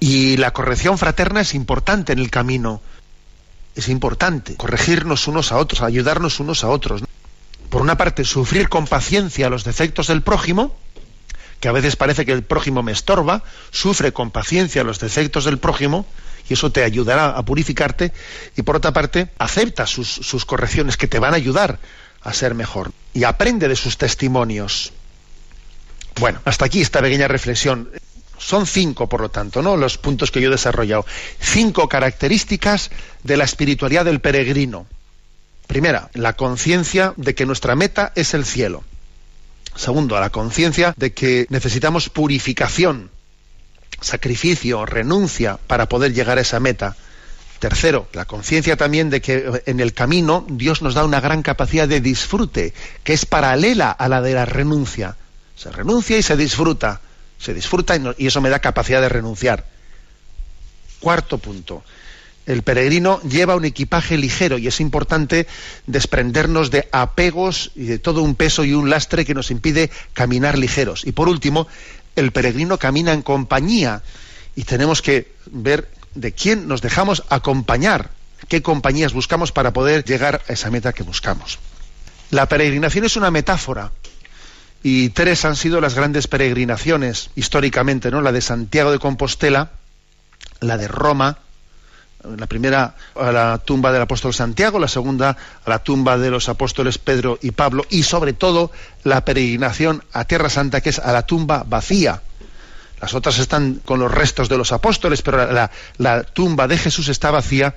[0.00, 2.82] Y la corrección fraterna es importante en el camino.
[3.74, 7.02] es importante, corregirnos unos a otros, ayudarnos unos a otros.
[7.70, 10.76] Por una parte, sufrir con paciencia los defectos del prójimo,
[11.64, 15.56] que a veces parece que el prójimo me estorba, sufre con paciencia los defectos del
[15.56, 16.04] prójimo,
[16.46, 18.12] y eso te ayudará a purificarte,
[18.54, 21.78] y por otra parte, acepta sus, sus correcciones que te van a ayudar
[22.20, 24.92] a ser mejor, y aprende de sus testimonios.
[26.20, 27.88] Bueno, hasta aquí esta pequeña reflexión.
[28.36, 29.78] Son cinco, por lo tanto, ¿no?
[29.78, 31.06] Los puntos que yo he desarrollado.
[31.40, 32.90] Cinco características
[33.22, 34.86] de la espiritualidad del peregrino.
[35.66, 38.84] Primera, la conciencia de que nuestra meta es el cielo.
[39.76, 43.10] Segundo, la conciencia de que necesitamos purificación,
[44.00, 46.96] sacrificio, renuncia para poder llegar a esa meta.
[47.58, 51.88] Tercero, la conciencia también de que en el camino Dios nos da una gran capacidad
[51.88, 55.16] de disfrute, que es paralela a la de la renuncia.
[55.56, 57.00] Se renuncia y se disfruta.
[57.38, 59.64] Se disfruta y, eso me da capacidad de renunciar.
[61.00, 61.84] Cuarto punto.
[62.46, 65.46] El peregrino lleva un equipaje ligero y es importante
[65.86, 70.58] desprendernos de apegos y de todo un peso y un lastre que nos impide caminar
[70.58, 71.06] ligeros.
[71.06, 71.66] Y por último,
[72.16, 74.02] el peregrino camina en compañía
[74.54, 78.10] y tenemos que ver de quién nos dejamos acompañar,
[78.48, 81.58] qué compañías buscamos para poder llegar a esa meta que buscamos.
[82.30, 83.90] La peregrinación es una metáfora
[84.82, 88.20] y tres han sido las grandes peregrinaciones históricamente, ¿no?
[88.20, 89.70] La de Santiago de Compostela,
[90.60, 91.38] la de Roma,
[92.36, 96.48] la primera a la tumba del apóstol Santiago, la segunda a la tumba de los
[96.48, 98.70] apóstoles Pedro y Pablo y sobre todo
[99.02, 102.22] la peregrinación a Tierra Santa que es a la tumba vacía.
[103.00, 105.68] Las otras están con los restos de los apóstoles, pero
[105.98, 107.74] la, tumba de Jesús está vacía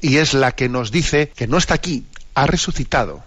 [0.00, 2.04] y es la que nos dice que no está aquí,
[2.34, 3.22] ha resucitado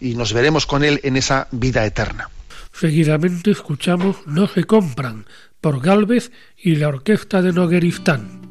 [0.00, 2.28] y nos veremos con Él en esa vida eterna.
[2.72, 5.26] Seguidamente escuchamos No se compran
[5.60, 8.41] por Galvez y la Orquesta de Nogueristán.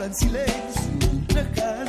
[0.00, 0.90] grande silêncio
[1.34, 1.79] na casa.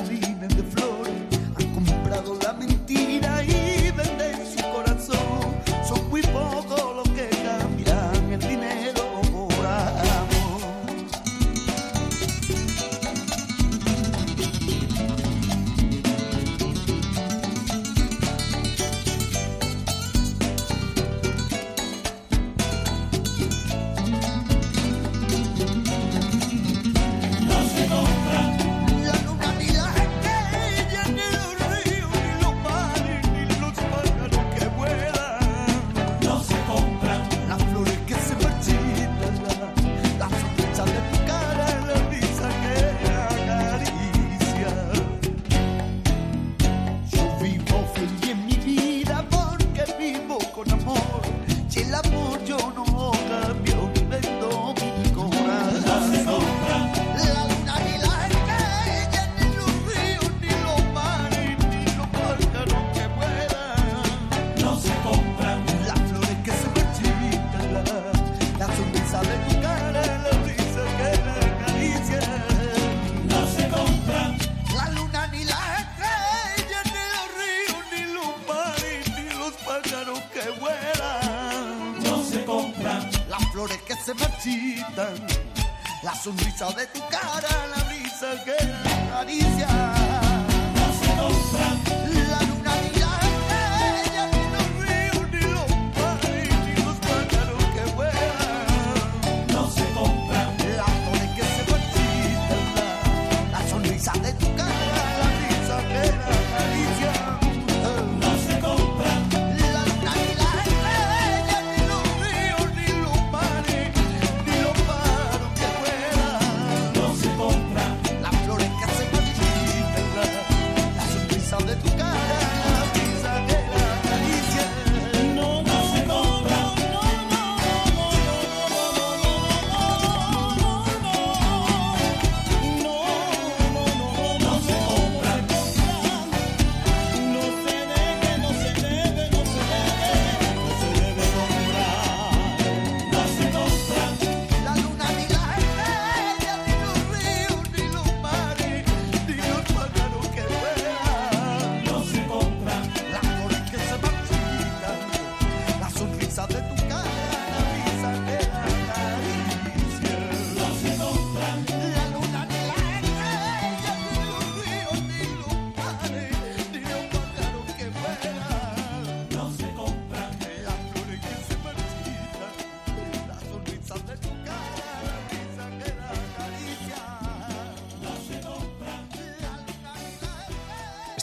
[86.22, 86.86] Sonrisa de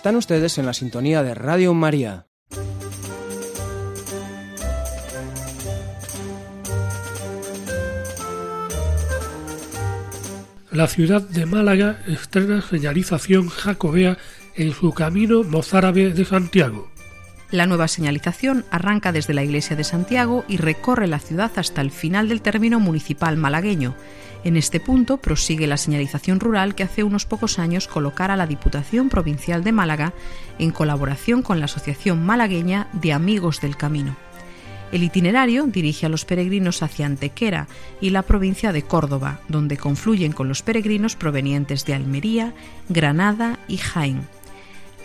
[0.09, 2.29] Están ustedes en la sintonía de Radio María.
[10.71, 14.17] La ciudad de Málaga estrena señalización jacobea
[14.57, 16.91] en su camino mozárabe de Santiago.
[17.51, 21.91] La nueva señalización arranca desde la iglesia de Santiago y recorre la ciudad hasta el
[21.91, 23.95] final del término municipal malagueño
[24.45, 29.09] en este punto prosigue la señalización rural que hace unos pocos años colocara la Diputación
[29.09, 30.13] Provincial de Málaga
[30.59, 34.17] en colaboración con la Asociación Malagueña de Amigos del Camino.
[34.93, 37.67] El itinerario dirige a los peregrinos hacia Antequera
[38.01, 42.55] y la provincia de Córdoba, donde confluyen con los peregrinos provenientes de Almería,
[42.89, 44.27] Granada y Jaén.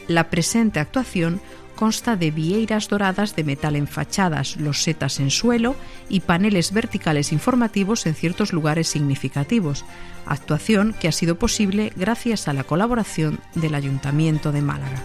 [0.08, 1.42] La presente actuación
[1.76, 5.76] consta de vieiras doradas de metal en fachadas, losetas en suelo
[6.10, 9.86] y paneles verticales informativos en ciertos lugares significativos,
[10.26, 15.04] actuación que ha sido posible gracias a la colaboración del Ayuntamiento de Málaga.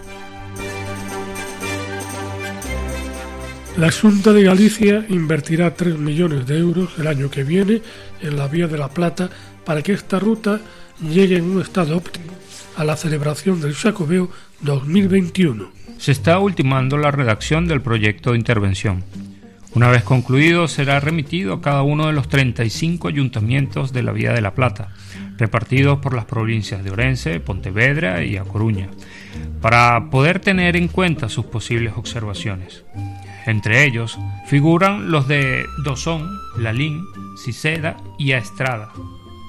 [3.77, 7.81] La Junta de Galicia invertirá 3 millones de euros el año que viene
[8.21, 9.29] en la Vía de la Plata
[9.63, 10.59] para que esta ruta
[11.01, 12.33] llegue en un estado óptimo
[12.75, 14.29] a la celebración del Jacobeo
[14.61, 19.03] 2021 se está ultimando la redacción del proyecto de intervención.
[19.75, 24.31] Una vez concluido, será remitido a cada uno de los 35 ayuntamientos de la Vía
[24.31, 24.93] de la Plata,
[25.37, 28.87] repartidos por las provincias de Orense, Pontevedra y A Coruña,
[29.61, 32.85] para poder tener en cuenta sus posibles observaciones.
[33.45, 37.03] Entre ellos figuran los de Dosón, Lalín,
[37.43, 38.93] Ciceda y Aestrada.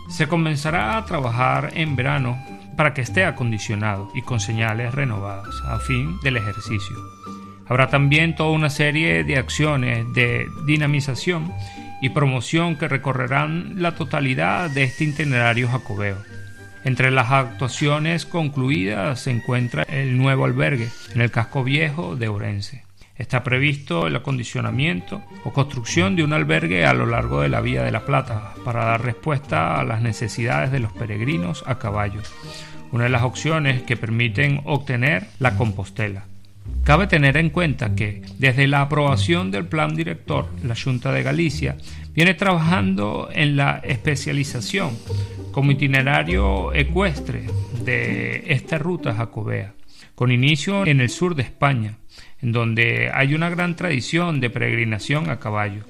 [0.09, 2.39] Se comenzará a trabajar en verano
[2.81, 6.97] para que esté acondicionado y con señales renovadas a fin del ejercicio.
[7.69, 11.53] Habrá también toda una serie de acciones de dinamización
[12.01, 16.17] y promoción que recorrerán la totalidad de este itinerario jacobeo.
[16.83, 22.90] Entre las actuaciones concluidas se encuentra el nuevo albergue en el casco viejo de Orense.
[23.21, 27.83] Está previsto el acondicionamiento o construcción de un albergue a lo largo de la Vía
[27.83, 32.23] de la Plata para dar respuesta a las necesidades de los peregrinos a caballo,
[32.93, 36.25] una de las opciones que permiten obtener la compostela.
[36.83, 41.77] Cabe tener en cuenta que desde la aprobación del plan director, la Junta de Galicia
[42.15, 44.97] viene trabajando en la especialización
[45.53, 47.45] como itinerario ecuestre
[47.85, 49.75] de esta ruta jacobea,
[50.15, 52.00] con inicio en el sur de España,
[52.43, 55.85] en donde hay una gran tradición de peregrinación a caballo.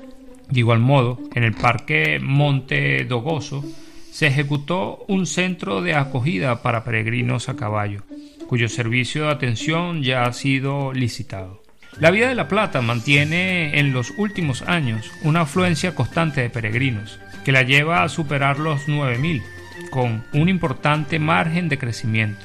[0.48, 3.64] De igual modo, en el Parque Monte Dogoso
[4.11, 8.03] se ejecutó un centro de acogida para peregrinos a caballo,
[8.48, 11.62] cuyo servicio de atención ya ha sido licitado.
[11.98, 17.20] La Vía de la Plata mantiene en los últimos años una afluencia constante de peregrinos,
[17.44, 19.42] que la lleva a superar los 9.000,
[19.90, 22.44] con un importante margen de crecimiento.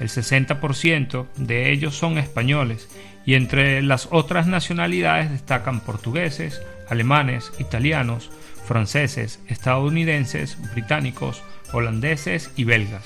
[0.00, 2.88] El 60% de ellos son españoles
[3.24, 8.30] y entre las otras nacionalidades destacan portugueses, alemanes, italianos,
[8.66, 11.42] franceses, estadounidenses, británicos,
[11.72, 13.04] holandeses y belgas.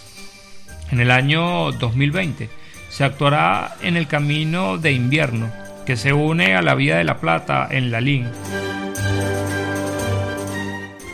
[0.90, 2.48] En el año 2020
[2.88, 5.50] se actuará en el Camino de Invierno,
[5.84, 8.26] que se une a la Vía de la Plata en Lalín.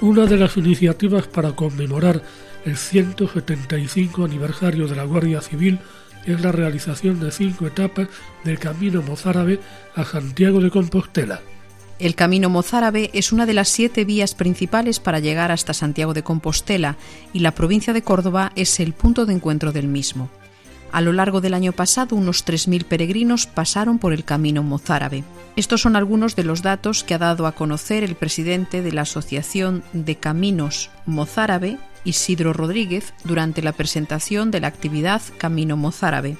[0.00, 2.22] Una de las iniciativas para conmemorar
[2.64, 5.78] el 175 aniversario de la Guardia Civil
[6.27, 8.09] es la realización de cinco etapas
[8.45, 9.61] del Camino Mozárabe
[9.95, 11.41] a Santiago de Compostela.
[11.99, 16.25] El Camino Mozárabe es una de las siete vías principales para llegar hasta Santiago de
[16.25, 16.97] Compostela
[17.33, 20.29] y la provincia de Córdoba es el punto de encuentro del mismo.
[20.93, 25.24] A lo largo del año pasado, unos 3.000 peregrinos pasaron por el Camino Mozárabe.
[25.57, 29.03] Estos son algunos de los datos que ha dado a conocer el presidente de la
[29.03, 36.36] Asociación de Caminos Mozárabe, Isidro Rodríguez, durante la presentación de la actividad Camino Mozárabe,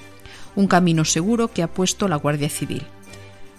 [0.55, 2.83] un camino seguro que ha puesto la Guardia Civil.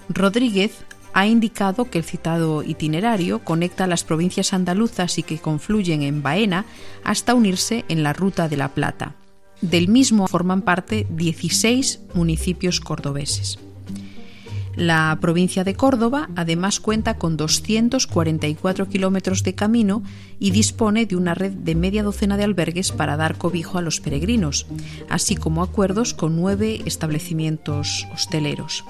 [0.09, 6.23] Rodríguez ha indicado que el citado itinerario conecta las provincias andaluzas y que confluyen en
[6.23, 6.67] Baena
[7.03, 9.15] hasta unirse en la Ruta de la Plata.
[9.71, 13.59] Del mismo forman parte 16 municipios cordobeses.
[14.77, 20.03] La provincia de Córdoba además cuenta con 244 kilómetros de camino
[20.39, 24.01] y dispone de una red de media docena de albergues para dar cobijo a los
[24.01, 24.67] peregrinos,
[25.09, 28.85] así como acuerdos con nueve establecimientos hosteleros.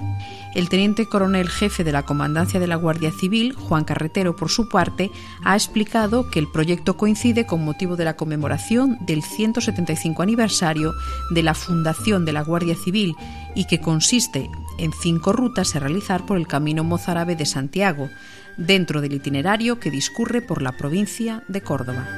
[0.54, 4.68] El teniente coronel jefe de la Comandancia de la Guardia Civil, Juan Carretero, por su
[4.68, 5.10] parte,
[5.44, 10.94] ha explicado que el proyecto coincide con motivo de la conmemoración del 175 aniversario
[11.30, 13.14] de la fundación de la Guardia Civil
[13.54, 18.10] y que consiste en cinco rutas a realizar por el Camino Mozárabe de Santiago,
[18.56, 22.08] dentro del itinerario que discurre por la provincia de Córdoba.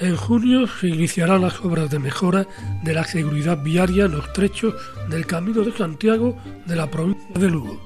[0.00, 2.46] En junio se iniciarán las obras de mejora
[2.82, 4.74] de la seguridad viaria en los trechos
[5.10, 7.78] del Camino de Santiago de la provincia de Lugo.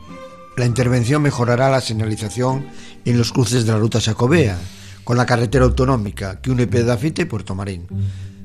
[0.57, 2.67] La intervención mejorará la señalización
[3.05, 4.57] en los cruces de la ruta Sacobea,
[5.05, 7.87] con la carretera autonómica que une Pedafita y Puerto Marín,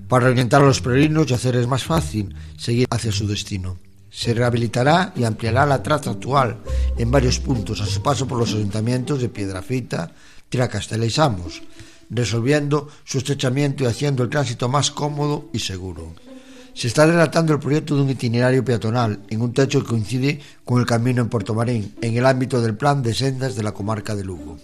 [0.07, 3.77] para orientar a los peregrinos y hacerles más fácil seguir hacia su destino.
[4.11, 6.57] Se rehabilitará y ampliará la traza actual
[6.97, 10.11] en varios puntos a su paso por los ayuntamientos de Piedrafita,
[10.49, 11.61] Tiracastela y Samos,
[12.09, 16.13] resolviendo su estrechamiento y haciendo el tránsito más cómodo y seguro.
[16.73, 20.79] Se está relatando el proyecto de un itinerario peatonal en un techo que coincide con
[20.79, 24.15] el camino en Puerto Marín, en el ámbito del plan de sendas de la comarca
[24.15, 24.57] de Lugo.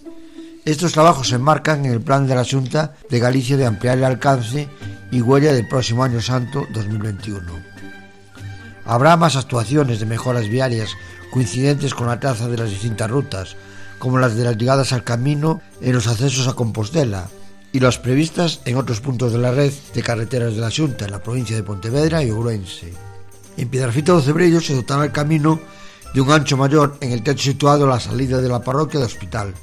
[0.66, 4.04] Estos trabajos se enmarcan en el plan de la Junta de Galicia de ampliar el
[4.04, 4.68] alcance
[5.12, 7.40] y huella del próximo Año Santo 2021.
[8.84, 10.90] Habrá más actuaciones de mejoras viarias
[11.30, 13.54] coincidentes con la traza de las distintas rutas,
[14.00, 17.28] como las de las llegadas al camino en los accesos a Compostela
[17.70, 21.12] y las previstas en otros puntos de la red de carreteras de la Junta en
[21.12, 22.92] la provincia de Pontevedra y Ourense.
[23.56, 25.60] En Piedrafita de Cebrillo se dotará el camino
[26.12, 29.06] de un ancho mayor en el techo situado a la salida de la parroquia de
[29.06, 29.54] Hospital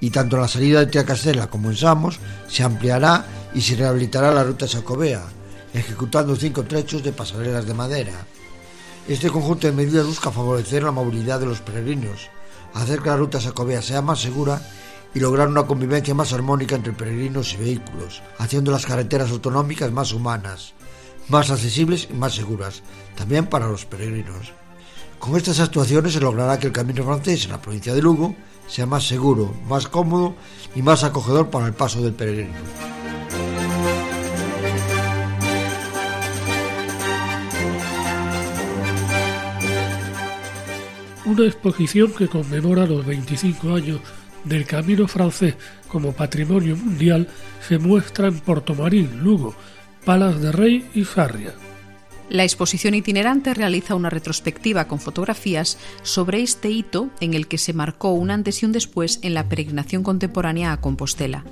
[0.00, 2.18] y tanto la salida de Tiacastela como en Samos
[2.48, 3.24] se ampliará
[3.54, 5.24] y se rehabilitará la ruta Sacobea,
[5.74, 8.26] ejecutando cinco trechos de pasarelas de madera.
[9.08, 12.28] Este conjunto de medidas busca favorecer la movilidad de los peregrinos,
[12.74, 14.60] hacer que la ruta Sacobea sea más segura
[15.14, 20.12] y lograr una convivencia más armónica entre peregrinos y vehículos, haciendo las carreteras autonómicas más
[20.12, 20.74] humanas,
[21.28, 22.82] más accesibles y más seguras,
[23.16, 24.52] también para los peregrinos.
[25.18, 28.36] Con estas actuaciones se logrará que el camino francés en la provincia de Lugo
[28.68, 30.34] sea más seguro, más cómodo
[30.74, 32.52] y más acogedor para el paso del peregrino.
[41.24, 44.00] Una exposición que conmemora los 25 años
[44.44, 45.56] del Camino francés
[45.88, 47.28] como patrimonio mundial
[47.66, 49.54] se muestra en Portomarín, Lugo,
[50.04, 51.52] Palas de Rey y Sarria.
[52.30, 57.72] La exposición itinerante realiza una retrospectiva con fotografías sobre este hito en el que se
[57.72, 61.44] marcó un antes y un después en la peregrinación contemporánea a Compostela.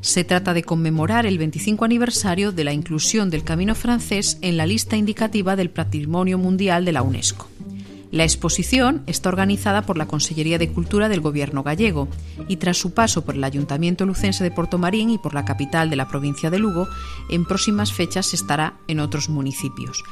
[0.00, 4.66] Se trata de conmemorar el 25 aniversario de la inclusión del Camino francés en la
[4.66, 7.48] lista indicativa del Patrimonio Mundial de la UNESCO.
[8.10, 12.08] La exposición está organizada por la Consellería de Cultura del Gobierno gallego
[12.48, 15.96] y tras su paso por el Ayuntamiento lucense de Portomarín y por la capital de
[15.96, 16.88] la provincia de Lugo,
[17.28, 20.02] en próximas fechas estará en otros municipios.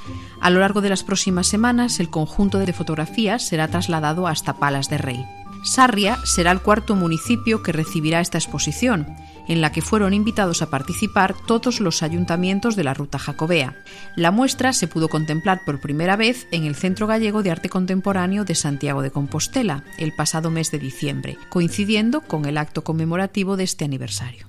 [0.40, 4.88] A lo largo de las próximas semanas, el conjunto de fotografías será trasladado hasta Palas
[4.88, 5.24] de Rey.
[5.64, 9.09] Sarria será el cuarto municipio que recibirá esta exposición,
[9.49, 13.82] en la que fueron invitados a participar todos los ayuntamientos de la Ruta Jacobea.
[14.14, 18.44] La muestra se pudo contemplar por primera vez en el Centro Gallego de Arte Contemporáneo
[18.44, 23.64] de Santiago de Compostela el pasado mes de diciembre, coincidiendo con el acto conmemorativo de
[23.64, 24.49] este aniversario.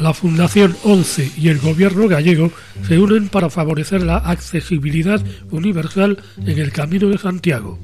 [0.00, 5.20] La Fundación 11 y el Gobierno gallego se unen para favorecer la accesibilidad
[5.50, 7.78] universal en el Camino de Santiago.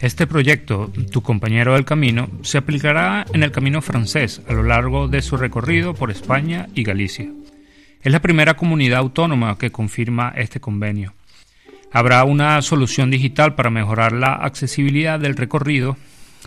[0.00, 5.08] Este proyecto, Tu compañero del camino, se aplicará en el camino francés a lo largo
[5.08, 7.30] de su recorrido por España y Galicia.
[8.02, 11.14] Es la primera comunidad autónoma que confirma este convenio.
[11.92, 15.96] Habrá una solución digital para mejorar la accesibilidad del recorrido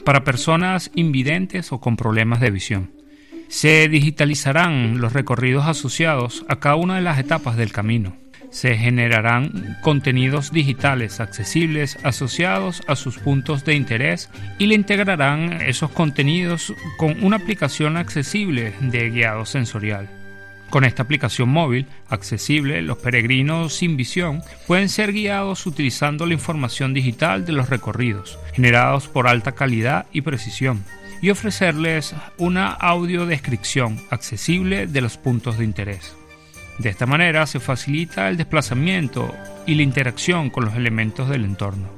[0.05, 3.00] para personas invidentes o con problemas de visión.
[3.51, 8.15] Se digitalizarán los recorridos asociados a cada una de las etapas del camino.
[8.49, 15.91] Se generarán contenidos digitales accesibles asociados a sus puntos de interés y le integrarán esos
[15.91, 20.07] contenidos con una aplicación accesible de guiado sensorial.
[20.69, 26.93] Con esta aplicación móvil accesible, los peregrinos sin visión pueden ser guiados utilizando la información
[26.93, 30.85] digital de los recorridos, generados por alta calidad y precisión,
[31.21, 36.15] y ofrecerles una audiodescripción accesible de los puntos de interés.
[36.79, 39.33] De esta manera se facilita el desplazamiento
[39.67, 41.89] y la interacción con los elementos del entorno.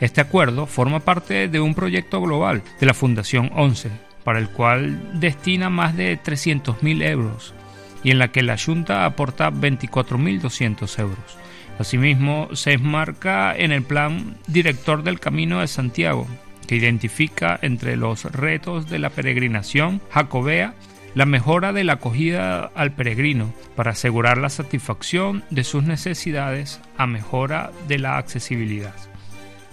[0.00, 3.90] Este acuerdo forma parte de un proyecto global de la Fundación 11,
[4.24, 7.54] para el cual destina más de 300.000 euros
[8.02, 11.38] y en la que la Junta aporta 24.200 euros.
[11.78, 16.26] Asimismo, se enmarca en el Plan Director del Camino de Santiago,
[16.66, 20.74] que identifica entre los retos de la peregrinación jacobea
[21.14, 27.06] la mejora de la acogida al peregrino para asegurar la satisfacción de sus necesidades a
[27.06, 28.94] mejora de la accesibilidad.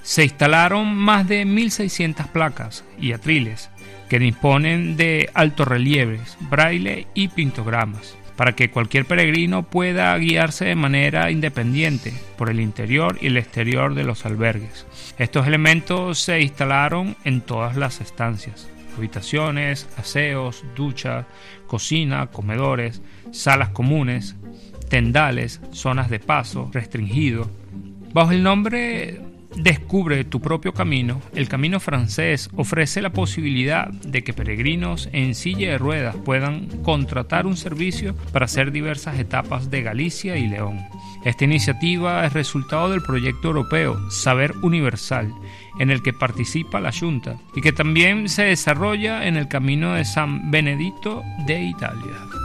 [0.03, 3.69] Se instalaron más de 1.600 placas y atriles
[4.07, 11.31] que disponen de relieves, braille y pintogramas para que cualquier peregrino pueda guiarse de manera
[11.31, 14.85] independiente por el interior y el exterior de los albergues.
[15.17, 21.25] Estos elementos se instalaron en todas las estancias, habitaciones, aseos, duchas,
[21.67, 24.35] cocina, comedores, salas comunes,
[24.89, 27.49] tendales, zonas de paso restringido.
[28.13, 29.21] Bajo el nombre
[29.55, 31.21] Descubre tu propio camino.
[31.33, 37.45] El camino francés ofrece la posibilidad de que peregrinos en silla de ruedas puedan contratar
[37.45, 40.79] un servicio para hacer diversas etapas de Galicia y León.
[41.23, 45.33] Esta iniciativa es resultado del proyecto europeo Saber Universal,
[45.79, 50.03] en el que participa la Junta y que también se desarrolla en el camino de
[50.03, 52.42] San Benedito de Italia.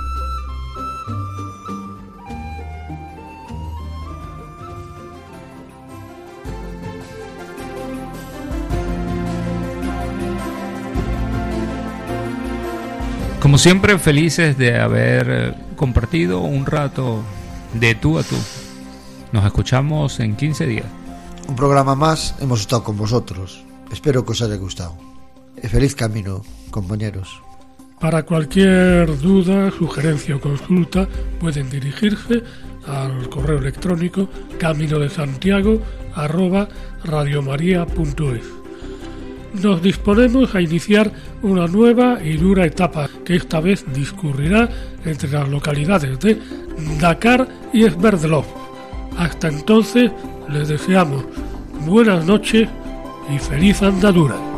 [13.59, 17.25] Como siempre, felices de haber eh, compartido un rato
[17.75, 18.37] de tú a tú.
[19.33, 20.87] Nos escuchamos en 15 días.
[21.49, 23.65] Un programa más, hemos estado con vosotros.
[23.91, 24.95] Espero que os haya gustado.
[25.61, 27.43] Feliz camino, compañeros.
[27.99, 31.09] Para cualquier duda, sugerencia o consulta,
[31.41, 32.45] pueden dirigirse
[32.87, 34.29] al correo electrónico
[34.61, 35.83] camino de Santiago
[39.55, 41.11] nos disponemos a iniciar
[41.43, 44.69] una nueva y dura etapa que esta vez discurrirá
[45.05, 46.39] entre las localidades de
[47.01, 48.45] Dakar y Sverdlov.
[49.17, 50.11] Hasta entonces
[50.49, 51.25] les deseamos
[51.85, 52.69] buenas noches
[53.35, 54.58] y feliz andadura.